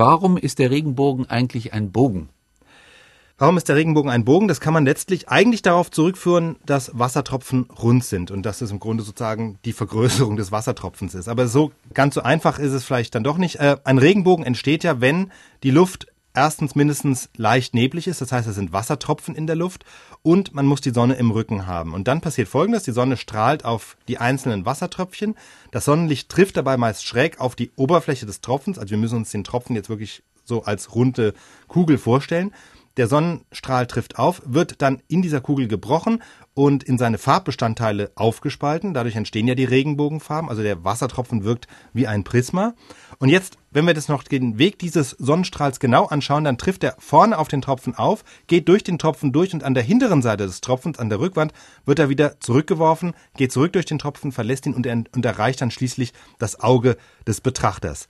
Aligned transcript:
warum 0.00 0.38
ist 0.38 0.58
der 0.58 0.70
Regenbogen 0.70 1.28
eigentlich 1.28 1.74
ein 1.74 1.92
Bogen? 1.92 2.30
Warum 3.36 3.58
ist 3.58 3.68
der 3.68 3.76
Regenbogen 3.76 4.10
ein 4.10 4.24
Bogen? 4.24 4.48
Das 4.48 4.58
kann 4.58 4.72
man 4.72 4.86
letztlich 4.86 5.28
eigentlich 5.28 5.60
darauf 5.60 5.90
zurückführen, 5.90 6.56
dass 6.64 6.98
Wassertropfen 6.98 7.64
rund 7.64 8.02
sind 8.02 8.30
und 8.30 8.46
dass 8.46 8.62
es 8.62 8.70
im 8.70 8.80
Grunde 8.80 9.04
sozusagen 9.04 9.58
die 9.66 9.74
Vergrößerung 9.74 10.38
des 10.38 10.52
Wassertropfens 10.52 11.14
ist. 11.14 11.28
Aber 11.28 11.48
so 11.48 11.72
ganz 11.92 12.14
so 12.14 12.22
einfach 12.22 12.58
ist 12.58 12.72
es 12.72 12.82
vielleicht 12.82 13.14
dann 13.14 13.24
doch 13.24 13.36
nicht. 13.36 13.56
Äh, 13.56 13.76
ein 13.84 13.98
Regenbogen 13.98 14.42
entsteht 14.42 14.84
ja, 14.84 15.02
wenn 15.02 15.30
die 15.64 15.70
Luft 15.70 16.06
erstens 16.34 16.74
mindestens 16.74 17.28
leicht 17.36 17.74
neblig 17.74 18.06
ist, 18.06 18.20
das 18.20 18.32
heißt, 18.32 18.48
es 18.48 18.54
sind 18.54 18.72
Wassertropfen 18.72 19.34
in 19.34 19.46
der 19.46 19.56
Luft 19.56 19.84
und 20.22 20.54
man 20.54 20.66
muss 20.66 20.80
die 20.80 20.90
Sonne 20.90 21.14
im 21.14 21.30
Rücken 21.30 21.66
haben. 21.66 21.94
Und 21.94 22.08
dann 22.08 22.20
passiert 22.20 22.48
Folgendes, 22.48 22.84
die 22.84 22.92
Sonne 22.92 23.16
strahlt 23.16 23.64
auf 23.64 23.96
die 24.08 24.18
einzelnen 24.18 24.64
Wassertröpfchen, 24.64 25.34
das 25.70 25.84
Sonnenlicht 25.84 26.28
trifft 26.28 26.56
dabei 26.56 26.76
meist 26.76 27.04
schräg 27.04 27.40
auf 27.40 27.56
die 27.56 27.70
Oberfläche 27.76 28.26
des 28.26 28.40
Tropfens, 28.40 28.78
also 28.78 28.90
wir 28.90 28.98
müssen 28.98 29.16
uns 29.16 29.30
den 29.30 29.44
Tropfen 29.44 29.76
jetzt 29.76 29.88
wirklich 29.88 30.22
so 30.44 30.64
als 30.64 30.94
runde 30.94 31.34
Kugel 31.68 31.98
vorstellen 31.98 32.52
der 33.00 33.08
Sonnenstrahl 33.08 33.86
trifft 33.86 34.18
auf, 34.18 34.42
wird 34.44 34.82
dann 34.82 35.00
in 35.08 35.22
dieser 35.22 35.40
Kugel 35.40 35.68
gebrochen 35.68 36.22
und 36.52 36.84
in 36.84 36.98
seine 36.98 37.16
Farbbestandteile 37.16 38.12
aufgespalten. 38.14 38.92
Dadurch 38.92 39.16
entstehen 39.16 39.48
ja 39.48 39.54
die 39.54 39.64
Regenbogenfarben. 39.64 40.50
Also 40.50 40.62
der 40.62 40.84
Wassertropfen 40.84 41.42
wirkt 41.42 41.66
wie 41.94 42.06
ein 42.06 42.24
Prisma. 42.24 42.74
Und 43.18 43.30
jetzt, 43.30 43.56
wenn 43.70 43.86
wir 43.86 43.94
das 43.94 44.08
noch 44.08 44.22
den 44.22 44.58
Weg 44.58 44.78
dieses 44.78 45.12
Sonnenstrahls 45.12 45.80
genau 45.80 46.08
anschauen, 46.08 46.44
dann 46.44 46.58
trifft 46.58 46.84
er 46.84 46.94
vorne 46.98 47.38
auf 47.38 47.48
den 47.48 47.62
Tropfen 47.62 47.94
auf, 47.94 48.22
geht 48.48 48.68
durch 48.68 48.84
den 48.84 48.98
Tropfen 48.98 49.32
durch 49.32 49.54
und 49.54 49.64
an 49.64 49.72
der 49.72 49.82
hinteren 49.82 50.20
Seite 50.20 50.44
des 50.44 50.60
Tropfens, 50.60 50.98
an 50.98 51.08
der 51.08 51.20
Rückwand, 51.20 51.54
wird 51.86 52.00
er 52.00 52.10
wieder 52.10 52.38
zurückgeworfen, 52.38 53.14
geht 53.34 53.50
zurück 53.50 53.72
durch 53.72 53.86
den 53.86 53.98
Tropfen, 53.98 54.30
verlässt 54.30 54.66
ihn 54.66 54.74
und, 54.74 54.84
er, 54.84 55.04
und 55.14 55.24
erreicht 55.24 55.62
dann 55.62 55.70
schließlich 55.70 56.12
das 56.38 56.60
Auge 56.60 56.98
des 57.26 57.40
Betrachters. 57.40 58.08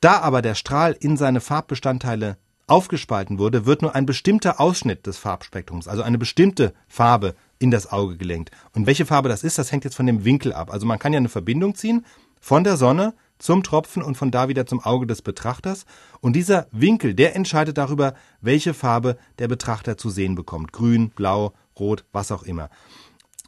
Da 0.00 0.20
aber 0.20 0.42
der 0.42 0.54
Strahl 0.54 0.96
in 1.00 1.16
seine 1.16 1.40
Farbbestandteile 1.40 2.36
aufgespalten 2.68 3.38
wurde, 3.38 3.66
wird 3.66 3.82
nur 3.82 3.94
ein 3.94 4.06
bestimmter 4.06 4.60
Ausschnitt 4.60 5.06
des 5.06 5.18
Farbspektrums, 5.18 5.88
also 5.88 6.02
eine 6.02 6.18
bestimmte 6.18 6.74
Farbe 6.86 7.34
in 7.58 7.70
das 7.70 7.90
Auge 7.90 8.16
gelenkt. 8.16 8.50
Und 8.74 8.86
welche 8.86 9.06
Farbe 9.06 9.28
das 9.28 9.42
ist, 9.42 9.58
das 9.58 9.72
hängt 9.72 9.84
jetzt 9.84 9.96
von 9.96 10.06
dem 10.06 10.24
Winkel 10.24 10.52
ab. 10.52 10.72
Also 10.72 10.86
man 10.86 10.98
kann 10.98 11.12
ja 11.12 11.18
eine 11.18 11.28
Verbindung 11.28 11.74
ziehen 11.74 12.04
von 12.40 12.64
der 12.64 12.76
Sonne 12.76 13.14
zum 13.38 13.62
Tropfen 13.62 14.02
und 14.02 14.16
von 14.16 14.30
da 14.30 14.48
wieder 14.48 14.66
zum 14.66 14.80
Auge 14.80 15.06
des 15.06 15.22
Betrachters. 15.22 15.86
Und 16.20 16.34
dieser 16.34 16.66
Winkel, 16.72 17.14
der 17.14 17.36
entscheidet 17.36 17.78
darüber, 17.78 18.14
welche 18.40 18.74
Farbe 18.74 19.16
der 19.38 19.48
Betrachter 19.48 19.96
zu 19.96 20.10
sehen 20.10 20.34
bekommt. 20.34 20.72
Grün, 20.72 21.10
blau, 21.10 21.52
rot, 21.78 22.04
was 22.12 22.32
auch 22.32 22.42
immer. 22.42 22.70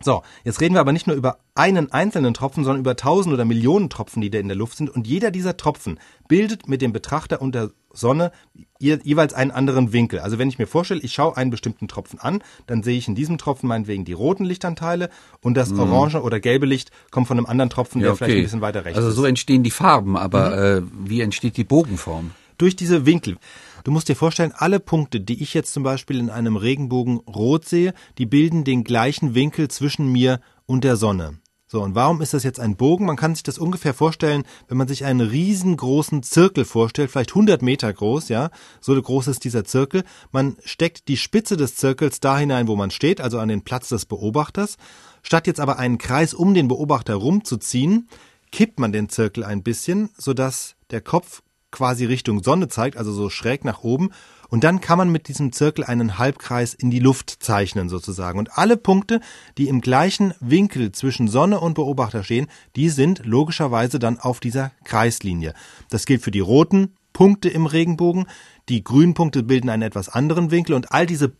So, 0.00 0.22
jetzt 0.44 0.60
reden 0.60 0.74
wir 0.74 0.80
aber 0.80 0.92
nicht 0.92 1.08
nur 1.08 1.16
über 1.16 1.38
einen 1.56 1.90
einzelnen 1.90 2.32
Tropfen, 2.32 2.62
sondern 2.62 2.82
über 2.82 2.94
tausend 2.94 3.34
oder 3.34 3.44
Millionen 3.44 3.90
Tropfen, 3.90 4.22
die 4.22 4.30
da 4.30 4.38
in 4.38 4.46
der 4.46 4.56
Luft 4.56 4.76
sind. 4.76 4.90
Und 4.90 5.08
jeder 5.08 5.32
dieser 5.32 5.56
Tropfen 5.56 5.98
bildet 6.28 6.68
mit 6.68 6.82
dem 6.82 6.92
Betrachter 6.92 7.42
und 7.42 7.54
der 7.54 7.70
Sonne 7.92 8.32
jeweils 8.78 9.34
einen 9.34 9.50
anderen 9.50 9.92
Winkel. 9.92 10.20
Also 10.20 10.38
wenn 10.38 10.48
ich 10.48 10.58
mir 10.58 10.66
vorstelle, 10.66 11.00
ich 11.00 11.12
schaue 11.12 11.36
einen 11.36 11.50
bestimmten 11.50 11.88
Tropfen 11.88 12.18
an, 12.18 12.42
dann 12.66 12.82
sehe 12.82 12.96
ich 12.96 13.08
in 13.08 13.14
diesem 13.14 13.38
Tropfen 13.38 13.68
meinetwegen 13.68 14.04
die 14.04 14.12
roten 14.12 14.44
Lichtanteile 14.44 15.10
und 15.42 15.56
das 15.56 15.70
mhm. 15.70 15.80
orange 15.80 16.22
oder 16.22 16.40
gelbe 16.40 16.66
Licht 16.66 16.90
kommt 17.10 17.26
von 17.26 17.38
einem 17.38 17.46
anderen 17.46 17.70
Tropfen, 17.70 18.00
der 18.00 18.10
okay. 18.10 18.18
vielleicht 18.18 18.36
ein 18.36 18.42
bisschen 18.44 18.60
weiter 18.60 18.84
rechts 18.84 18.96
also 18.98 19.08
ist. 19.08 19.12
Also 19.12 19.22
so 19.22 19.26
entstehen 19.26 19.62
die 19.62 19.70
Farben, 19.70 20.16
aber 20.16 20.80
mhm. 20.80 20.86
äh, 20.86 21.08
wie 21.08 21.20
entsteht 21.20 21.56
die 21.56 21.64
Bogenform? 21.64 22.32
Durch 22.56 22.76
diese 22.76 23.06
Winkel. 23.06 23.36
Du 23.84 23.92
musst 23.92 24.08
dir 24.08 24.16
vorstellen, 24.16 24.52
alle 24.54 24.80
Punkte, 24.80 25.20
die 25.20 25.42
ich 25.42 25.54
jetzt 25.54 25.72
zum 25.72 25.82
Beispiel 25.82 26.18
in 26.18 26.28
einem 26.28 26.56
Regenbogen 26.56 27.18
rot 27.18 27.64
sehe, 27.64 27.94
die 28.18 28.26
bilden 28.26 28.64
den 28.64 28.84
gleichen 28.84 29.34
Winkel 29.34 29.68
zwischen 29.68 30.10
mir 30.10 30.40
und 30.66 30.84
der 30.84 30.96
Sonne. 30.96 31.38
So, 31.70 31.82
und 31.82 31.94
warum 31.94 32.22
ist 32.22 32.32
das 32.32 32.44
jetzt 32.44 32.60
ein 32.60 32.76
Bogen? 32.76 33.04
Man 33.04 33.16
kann 33.16 33.34
sich 33.34 33.42
das 33.42 33.58
ungefähr 33.58 33.92
vorstellen, 33.92 34.44
wenn 34.68 34.78
man 34.78 34.88
sich 34.88 35.04
einen 35.04 35.20
riesengroßen 35.20 36.22
Zirkel 36.22 36.64
vorstellt, 36.64 37.10
vielleicht 37.10 37.32
100 37.32 37.60
Meter 37.60 37.92
groß, 37.92 38.30
ja, 38.30 38.48
so 38.80 39.00
groß 39.00 39.28
ist 39.28 39.44
dieser 39.44 39.64
Zirkel. 39.64 40.02
Man 40.32 40.56
steckt 40.64 41.08
die 41.08 41.18
Spitze 41.18 41.58
des 41.58 41.76
Zirkels 41.76 42.20
da 42.20 42.38
hinein, 42.38 42.68
wo 42.68 42.76
man 42.76 42.90
steht, 42.90 43.20
also 43.20 43.38
an 43.38 43.48
den 43.48 43.62
Platz 43.62 43.90
des 43.90 44.06
Beobachters. 44.06 44.78
Statt 45.22 45.46
jetzt 45.46 45.60
aber 45.60 45.78
einen 45.78 45.98
Kreis 45.98 46.32
um 46.32 46.54
den 46.54 46.68
Beobachter 46.68 47.16
rumzuziehen, 47.16 48.08
kippt 48.50 48.80
man 48.80 48.90
den 48.90 49.10
Zirkel 49.10 49.44
ein 49.44 49.62
bisschen, 49.62 50.08
sodass 50.16 50.74
der 50.90 51.02
Kopf 51.02 51.42
quasi 51.78 52.04
Richtung 52.06 52.42
Sonne 52.42 52.66
zeigt, 52.66 52.96
also 52.96 53.12
so 53.12 53.30
schräg 53.30 53.64
nach 53.64 53.84
oben. 53.84 54.10
Und 54.48 54.64
dann 54.64 54.80
kann 54.80 54.98
man 54.98 55.12
mit 55.12 55.28
diesem 55.28 55.52
Zirkel 55.52 55.84
einen 55.84 56.18
Halbkreis 56.18 56.74
in 56.74 56.90
die 56.90 56.98
Luft 56.98 57.30
zeichnen 57.38 57.88
sozusagen. 57.88 58.40
Und 58.40 58.58
alle 58.58 58.76
Punkte, 58.76 59.20
die 59.58 59.68
im 59.68 59.80
gleichen 59.80 60.34
Winkel 60.40 60.90
zwischen 60.90 61.28
Sonne 61.28 61.60
und 61.60 61.74
Beobachter 61.74 62.24
stehen, 62.24 62.48
die 62.74 62.88
sind 62.88 63.24
logischerweise 63.24 64.00
dann 64.00 64.18
auf 64.18 64.40
dieser 64.40 64.72
Kreislinie. 64.82 65.54
Das 65.88 66.04
gilt 66.04 66.22
für 66.22 66.32
die 66.32 66.40
roten 66.40 66.96
Punkte 67.12 67.48
im 67.48 67.66
Regenbogen. 67.66 68.26
Die 68.68 68.82
grünen 68.82 69.14
Punkte 69.14 69.44
bilden 69.44 69.70
einen 69.70 69.82
etwas 69.82 70.08
anderen 70.08 70.50
Winkel 70.50 70.74
und 70.74 70.90
all 70.90 71.06
diese 71.06 71.32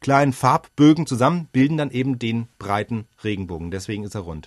kleinen 0.00 0.32
Farbbögen 0.32 1.06
zusammen 1.06 1.48
bilden 1.52 1.76
dann 1.76 1.90
eben 1.90 2.18
den 2.18 2.48
breiten 2.58 3.04
Regenbogen. 3.22 3.70
Deswegen 3.70 4.04
ist 4.04 4.14
er 4.14 4.22
rund. 4.22 4.40